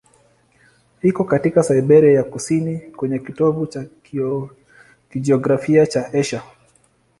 [1.01, 3.85] Iko katika Siberia ya kusini, kwenye kitovu cha
[5.09, 6.41] kijiografia cha Asia.